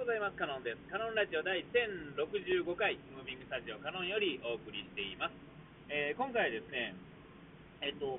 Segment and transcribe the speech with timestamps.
[0.00, 0.36] ございます。
[0.40, 0.80] カノンです。
[0.88, 1.60] カノンラジオ第
[2.16, 5.36] 1065回、ムービングスタジオカノンよりお送りしています。
[5.92, 6.96] えー今回はですね、
[7.84, 8.16] えっと、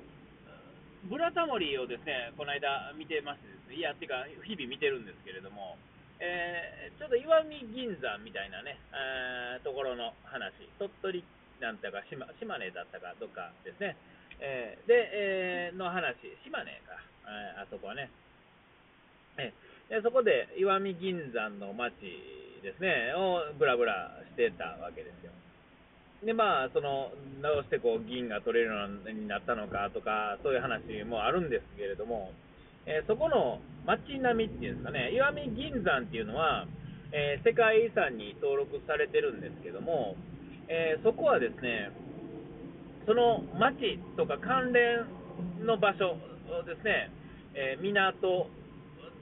[1.10, 5.74] ブラタモリをですね、この間見てましてですね、いや、っていうか、日々見てるんですけれども、
[6.22, 11.26] えーちょっと石見銀山みたいなね、えーところの話、鳥取
[11.58, 13.98] なんだか島、島根だったかどっかですね、
[14.38, 16.14] えーで、えーの話、
[16.46, 16.94] 島根か、
[17.26, 18.06] えあそこはね、
[19.34, 19.50] え
[19.92, 21.92] でそこで石見銀山の町
[22.64, 25.36] ですね、をブラブラしてたわけですよ。
[26.24, 27.12] で、まあ、その、
[27.44, 32.32] どうしてこう銀が取れるようになったのかとか、そういう話もあるんですけれども、
[32.86, 36.64] えーそこの町並みっていうんですかね、石見銀山っていうのは、
[37.12, 40.16] えー世界遺産に登録されてるんですけども、
[40.72, 41.92] えーそこはですね、
[43.04, 45.04] その町とか関連
[45.68, 46.16] の場所
[46.64, 47.12] ですね、
[47.52, 48.48] え港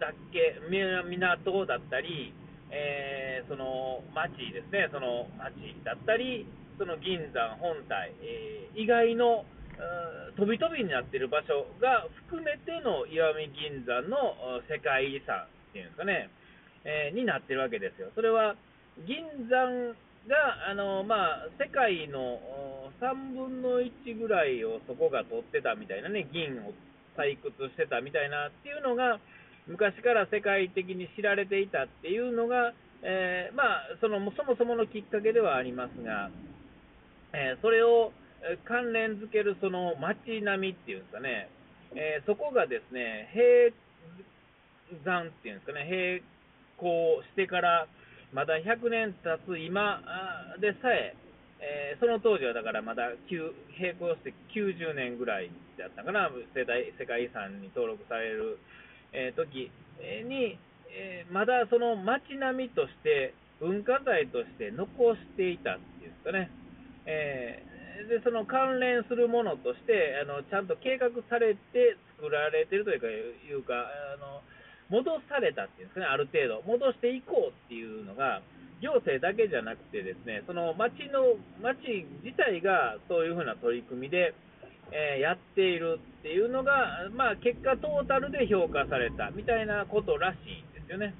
[0.00, 2.32] だっけ、港だったり、
[2.72, 6.46] えーその町ですね、その町だったり、
[6.78, 16.30] その銀山本体、えー以外のうん飛び飛びになっている場所が含めての石見銀山の世界遺産っていうんですかね、
[16.84, 18.08] えーになってるわけですよ。
[18.14, 18.56] それは
[19.04, 19.92] 銀山
[20.28, 22.40] が、あのまあ、世界の
[23.00, 26.72] 3分の1ぐらいをそこが取ってたみたいなね、銀を
[27.16, 29.18] 採掘してたみたいなっていうのが、
[29.70, 36.28] 昔から世界的に知られていたっていうのが、えーまあ、そのそもそものきっかけではありますが、
[37.32, 38.12] えーそれを
[38.64, 41.48] 関連づけるその街並みっていうんですかね、
[41.94, 43.70] えーそこがですね、閉
[45.06, 46.22] 山っていうんですかね、並
[46.76, 47.86] 行してから
[48.32, 50.02] まだ100年経つ今
[50.58, 51.14] でさえ、
[51.62, 58.58] えーその当時はだからまだ並行して90年ぐらいだったかな、世代世界遺産に登録される、
[59.12, 59.70] えー時
[60.26, 60.58] に、
[60.90, 66.50] えーまだその街並みとして、文化財として残していたっていうんですかね。
[67.06, 67.70] えー
[68.08, 74.40] でその関連するものとしてあのちゃんと計画されて作られてるというかいうかあの
[74.88, 78.42] 戻されたっていうんですかね、ある程度、戻していこうっていうのが、
[78.82, 81.78] 行政だけじゃなくて、ですねその町の町
[82.24, 84.34] 自体がそういうふうな取り組みで、
[84.92, 91.14] えーやっているっていうのが、まあ、結果、トータルで評価されたみたいなことらしいんですよね。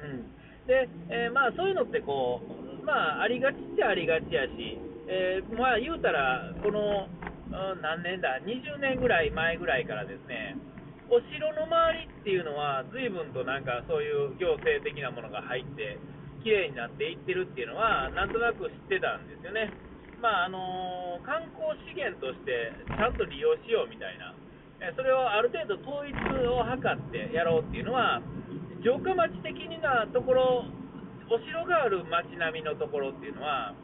[0.00, 7.08] うんでえーまあ、そういうのってこう、まあ、ありがちっちゃありがちやし、えーまあ、言うたら、この、
[7.52, 10.56] うん何年だ、20年ぐらい前ぐらいからですね、
[11.10, 15.98] お城の周りっていうのは、随分となんかそういう行政的なものが入って、
[16.42, 19.70] 綺麗になっていってるっていうのは、なんとなく知ってたんですよね。
[20.22, 24.30] まああの観光資源としてちゃんと利用しようみたいな、
[24.78, 26.14] えそれをある程度統一
[26.46, 28.22] を図ってやろうっていうのは、
[28.86, 30.70] 城下町的なところ、
[31.26, 33.74] お城がある町並みのところっていうのは、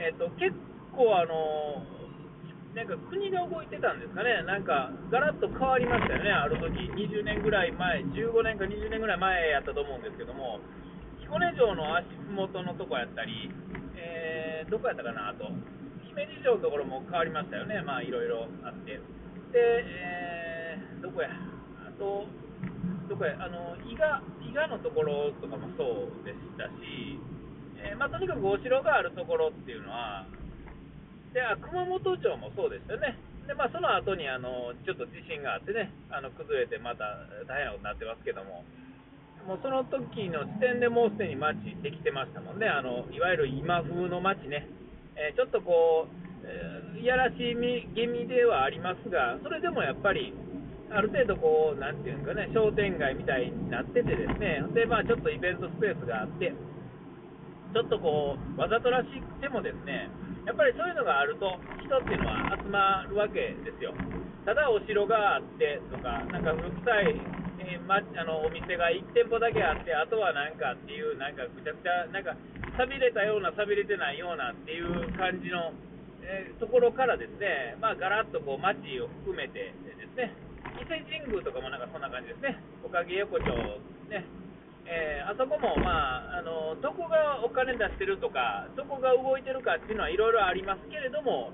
[0.00, 0.56] えっと結
[0.96, 1.84] 構あの
[2.72, 10.56] なんか国が動いてたんですかね、なんかガラッと変わりましたよね、ある時20年ぐらい前、15年か20年ぐらい前やったと思うんですけども、
[11.20, 13.52] 彦根城の足元のとこやったり、
[14.00, 15.52] えーどこやったかな、と、
[16.12, 18.92] 姫路城のところも変わりましたよね、まあいろいろあって。
[18.92, 19.00] で、
[19.56, 21.28] えーどこや、
[21.82, 22.24] あと、
[23.08, 27.18] どこや、あの伊賀伊賀のところとかもそうでしたし、
[27.82, 30.24] えーまあ、とにかくお城があるところっていうのは、
[31.34, 33.18] であ熊本城もそうでしたよね、
[33.48, 37.04] でまあ、その後にあのちょっと地震があってね、あの崩れてまた
[37.48, 38.62] 大変なことになってますけども、
[39.48, 44.68] もうその時の時点でもうすでに街できてましたもんね、あのいわゆる今風の街ね、
[45.16, 50.30] えーちょっとこう、えーいやらしいみ気味ではありますが、それでもやっぱり、
[50.94, 60.10] ある程度こう、なんていうんですかね、商店街みたいになっててですね、で、まあちょっとイベントスペースがあって、ちょっとこう、わざとらしくてもですね、
[60.46, 63.94] やっぱりそういうのがあると、人っていうのは集まるわけですよ。
[64.46, 67.18] ただお城があってとか、なんか古臭い、
[67.66, 72.36] えーま、あのお店が1店舗だけあって、あとはなんかっていう、なんかぐちゃぐちゃ、なんか
[72.76, 75.72] 寂れたような、寂れてないようなっていう感じの、
[76.22, 80.32] えーところからですね、まあ、ガラッとこう街を含めてですね、
[80.80, 83.50] 伊勢神宮とかもなんかそんな感じですね、おかげ横丁
[84.08, 84.24] ね、
[84.86, 91.52] えーあそこも、まあ、あのどこがお金出してるとか、どこが動いてるかっていうのはいろいろありますけれども、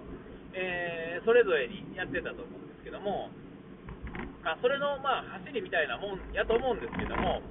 [0.55, 3.29] えーそれぞれにやってたと思うんですけども、
[4.45, 7.43] まあ、それの、まあ、走りみたいなもんやと思うんですけども、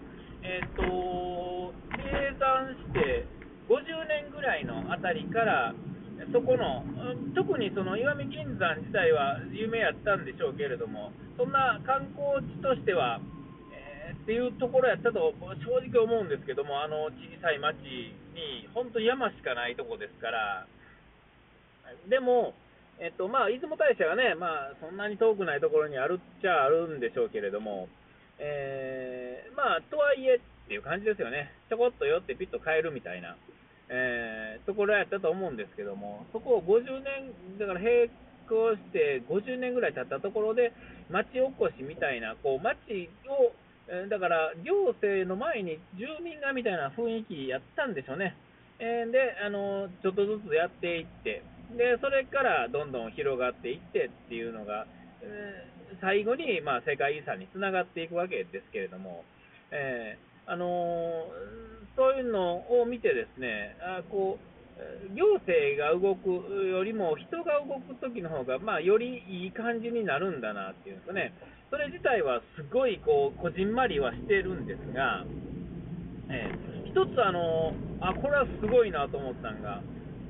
[0.42, 0.82] えっ、と、
[1.94, 3.28] 計算して
[3.68, 5.76] 50年ぐらいのあたりから、
[6.32, 6.84] そこの、
[7.36, 13.20] 特にその石見銀山自体は有名やったんでしょうけれども、そんな観光地としては、
[13.72, 17.12] ええーっていうところやったと正直思うんですけども、あの小
[17.42, 17.78] さい町
[18.36, 20.68] に、本当山しかないとこですから、
[22.10, 22.54] でも、
[23.00, 27.88] えっとまあ、出雲大社がね、まあ、そんなに遠くないところにあるっちゃあるんでしょうけれども、
[28.40, 33.38] えーまあ、とはいえっていう感じですよね、ちょこっと寄ってピッと帰るみたいな、
[33.90, 38.10] えーところやったと思うんですけども、そこを50年、だから並
[38.50, 40.74] 行して50年ぐらい経ったところで、
[41.10, 42.76] 町おこしみたいな、こう町
[43.28, 43.54] を、
[43.88, 48.36] えーだから行政の前に住民がみたいな雰囲気やったんでしょうね。
[48.80, 54.86] えーで、あのちょっとずつやっていって、でそれからどんどん広がっていってっていうのが、
[55.22, 59.24] えー最後に、まあ、世界遺産につながっていくわけですけれども、
[59.72, 61.28] えーあの
[61.96, 71.34] そういうのを見てですね、あこう行政が動くよりも人が動くときの方が、まあ、よりいい感じになるんだなっていうんですかね、
[71.70, 75.26] それ自体はすごいこうこじんまりはしてるんですが、
[76.30, 79.84] えー一つあのあ、これはすごいなと思ったのが、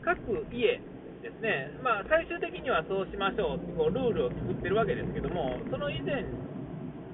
[0.04, 0.20] 各
[0.52, 0.84] 家
[1.24, 6.28] ですね、まあ、最終的にはそうしましょうってこうルールを作ってるわけですけども、その以前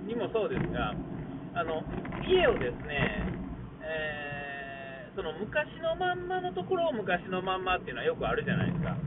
[0.09, 0.97] にもそうですが、
[1.55, 1.83] あの
[2.25, 3.29] 家をですね、
[3.81, 4.33] えー
[5.13, 8.97] その昔のまんまのところを昔のまんまっていうのはよくあるじゃないですか。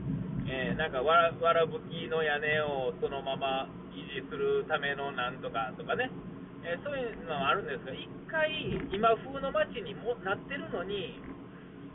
[0.47, 1.11] えーなんかわ
[1.51, 6.07] らぶきの屋根をそのまま維持するためのなんとかとかね、
[6.63, 8.47] えーそういうのはあるんですが、一回
[8.87, 11.19] 今風の街にもなってるのに、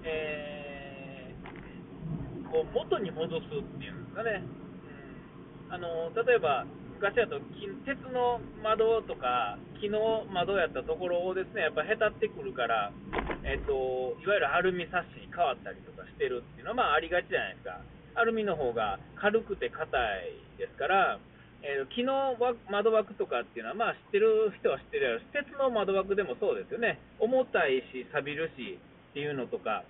[0.04, 5.72] えーこう元に戻すっていうんですかね、うん。
[5.72, 6.66] あの例えば
[7.02, 7.42] 昔だと
[7.82, 12.94] 鉄の窓とか木の窓やったところをですねやっぱへたってくるから、
[13.42, 17.82] えっといわゆるアルミサッシに変わったりとかしてるっていうのはまあありがちじゃないですか。
[18.14, 21.18] アルミの方が軽くて硬いですから、
[21.66, 22.38] えー木の
[22.70, 29.82] 窓枠とかっていうのは、まあ、知ってる人は知ってるやろし、鉄の窓枠でもそうですよね、重たいし、錆びるしっていうのとか、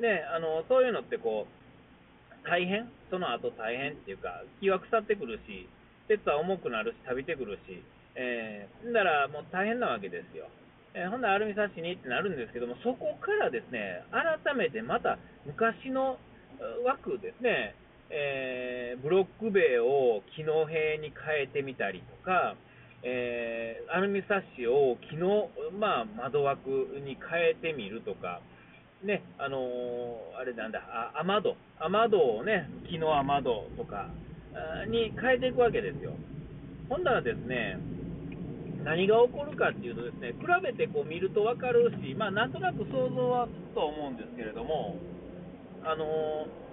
[0.00, 5.68] ね、あのそういうのってこう大変、その後大変っていうか、木は腐ってくるし、
[6.08, 7.82] 鉄は重くなるし、錆びてくるし、
[8.14, 10.48] えー、だからもう大変なわけですよ。
[10.94, 16.18] えーほんならアルミサッシにってなるんですけども、そこからですね、改めてまた昔の
[16.86, 17.74] 枠ですね、
[18.08, 22.56] えーブロック塀を木の塀に変えてみたりとか、
[23.02, 26.70] えーアルミサッシを木の、まあ、窓枠
[27.04, 28.40] に変えてみるとか、
[29.04, 34.08] ね、あのーあれなんだ、あ雨戸、雨戸をね、木の雨戸とか
[34.88, 36.12] に変えていくわけですよ。
[36.88, 37.78] ほんならですね、
[38.84, 44.96] 何が起こるかっていうとですね、比べてこう見ると分かるし、まあ、なんとなく想像はつくと思うんですけれども、
[45.82, 46.66] あのー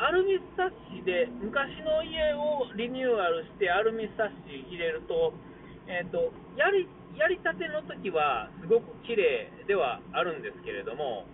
[0.00, 5.36] アルミサッシで昔の家をリニューアルしてアルミサッシ入れると、
[5.84, 6.88] えー、とやり
[7.20, 11.28] やりたての時はすごく綺麗ではあるんですけれども、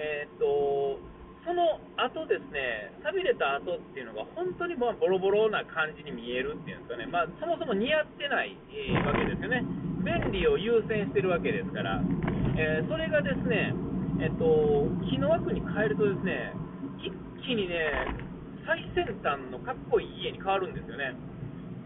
[0.00, 0.96] えー、と
[1.46, 9.62] その後ですね、錆びれた後っていうのが本当にまあボロボロな感じに見えるっていうんですかね、まあ、そもそも似合ってない、えーわけですよね、
[10.02, 12.02] 便利を優先してるわけですから、
[12.58, 13.70] えーそれがですね、
[14.18, 16.50] えっと、木の枠に変えるとですね、
[16.98, 17.14] 一
[17.46, 18.10] 気にね、
[18.66, 21.14] 最先端のかっこいい家に変わるんですよね。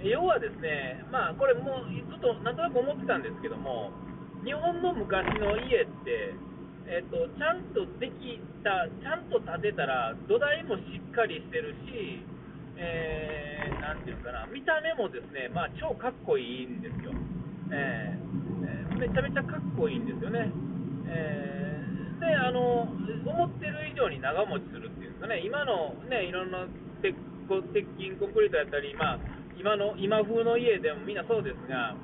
[0.00, 3.92] 要はですね、まあ、これもうずっとなんとなく思ってたんですけども、
[4.40, 6.32] 日本の昔の家って、
[6.90, 12.26] えっと、ちゃんとできた、ちゃんと建てたら、土台もしっかりしてるし、
[12.76, 17.14] えーなんていうかな、見た目もですね、まあ、超かっこいいんですよ。
[17.70, 18.30] えー
[18.66, 20.50] えめちゃめちゃかっこいいんですよね。
[21.06, 26.66] えーで、あの、思ってる以上に長持ちするっていうんですかね、今のね、いろんな
[27.00, 27.14] 鉄
[27.72, 29.18] 鉄筋コンクリートやったり、まあ、
[29.58, 31.96] 今の、今風の家でもみんなそうですが、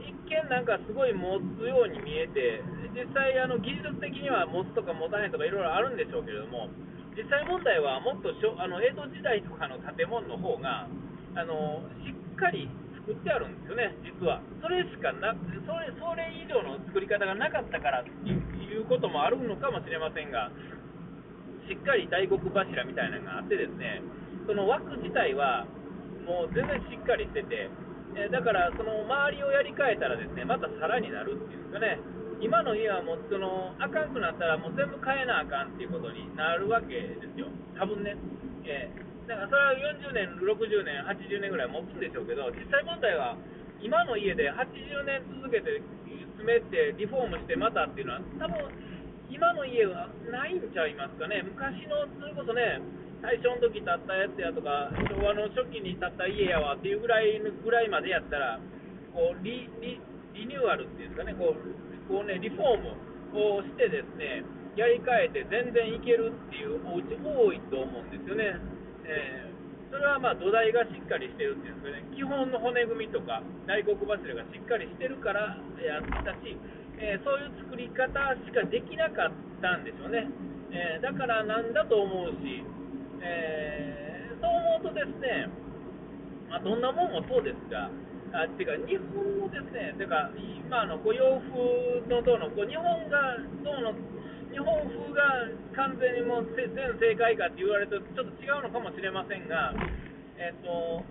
[0.00, 2.62] 一見なんかすごい持つように見えて、
[2.96, 6.72] 実際あの技術的には持つとか持たへんとかいろいろあるんでしょうけれども、
[7.12, 10.88] 実際問題はもっとしょあの江戸時代とかの建物の方が
[11.36, 12.72] あのしっかり
[13.04, 14.40] 作ってあるんですよね、実は。
[14.64, 20.50] それしかなそれ、それ以上の作り方がなかったからっていうこともあるのかもしれませんが、
[21.68, 24.02] しっかり大黒柱みたいなのがあってですね、
[24.48, 25.68] その枠自体は
[26.26, 27.70] もう全然しっかりしてて、
[28.32, 32.00] だからその周りをやり替えたらですね、またさらになるっていうんですかね、
[32.40, 38.16] 今の家はもうそのあかんくなったらもう全部変えなあかんっていうことになるわけですよ、多分ね。
[38.64, 39.74] えーだからそれは
[40.06, 43.34] 40年、60年、80年ぐらい持つんでしょうけど、実際問題は
[43.82, 45.82] 今の家で80年続けて
[46.38, 48.54] 詰めてリフォームしてまたっていうのは多分
[49.26, 52.78] 今の家はないんちゃいますかね、昔のそれこそね、
[53.18, 58.60] 大正の時建ったやつやとか、昭和の初期に建った家やわっていうぐらいぐらいまでやったら、
[59.10, 59.98] こうリリ
[60.38, 62.82] リニューアルっていうんですかね、こうこうね、リフォー
[63.34, 64.44] ムをしてですね、
[64.76, 68.56] やり替えて全然いけるっていうお家多いと思うんですよね。
[69.04, 69.56] えー
[69.90, 76.58] それはまあ土台がしっかりしてるっていうんですかね、基本の骨組みとか内国柱がしっかりしてるからやったし、
[76.98, 78.12] えー、そういう作り方
[78.44, 79.32] しかできなかっ
[79.62, 80.26] たんでしょうね。
[80.74, 82.60] えー、だからなんだと思うし、
[83.22, 85.48] えー、そう思うとですね、
[86.50, 87.88] まあ、どんなもんもそうですが、
[88.32, 93.94] あていうか、日本のですね、てか、今のこう洋風のどうの、こう日本がどうの
[94.50, 99.74] 日本風が完全にもう全正解かって言われるとちょっと違うのかもしれませんが、
[100.40, 101.04] えっと、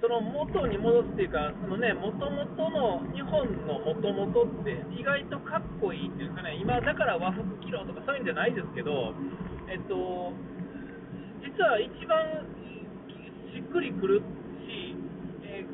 [0.00, 9.14] その元に戻すっていうか、そのね、もともとの日本のもともとって意外とかっこいいっていうかね、今だから和服着ろとかそういうんじゃないですけど、
[9.66, 10.30] えっと、
[11.42, 12.22] 実は一番
[13.50, 14.22] しっくりくる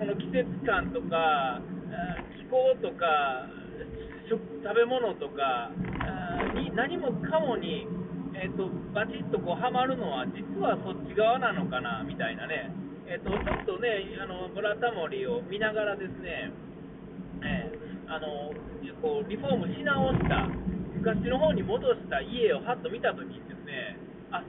[0.03, 1.63] し、えー、この季節感とか、
[2.37, 3.47] 気候とか、
[4.63, 5.69] 食べ物とか
[6.55, 7.87] に何もかもに、
[8.33, 12.73] えーと、バチッとこうはまるのは実はそっち側なのかなみたいなね、
[13.11, 16.55] えーと、ちょっとねあのブラタモリを見ながらですね、
[17.45, 18.55] えー、あの
[19.03, 20.49] こうリフォームし直した
[20.95, 23.99] 昔の方に戻した家をはっと見た時にですね
[24.31, 24.41] あ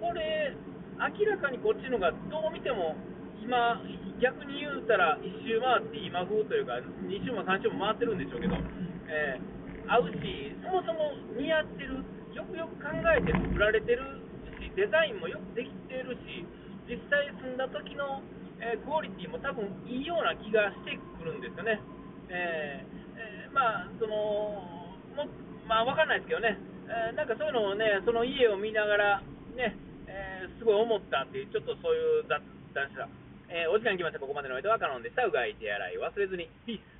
[0.00, 0.56] これ
[0.98, 2.96] 明らかにこっちのがどう見ても
[3.42, 3.82] 今
[4.22, 8.54] 逆に言うたら1周回って今風というか2周も3周も回ってるんでしょうけど
[9.12, 12.00] えー、合うし、そもそも似合ってる、
[12.32, 14.00] よくよく考えて作られてる
[14.56, 16.48] し、デザインもよくできてるし、
[16.88, 18.24] 実際住んだ時の、
[18.64, 21.76] えー、クオリティも多分いいような気がしてくるんですよね。
[22.32, 24.16] えー、え、まあ、その、
[25.12, 25.28] も
[25.68, 26.56] まあ、わかんないですけどね、
[26.88, 29.22] え、なんかそういうのをね、その家を見ながら、
[29.56, 29.76] ね、
[30.08, 32.40] え、すごい思ったっていう、ちょっとそういう雑
[32.72, 33.21] 談した。
[33.52, 34.18] えー、お時間来ました。
[34.18, 35.28] ここまでの間はカノンでした。
[35.28, 36.48] うがい手洗い忘れずに。
[36.64, 36.91] ピース。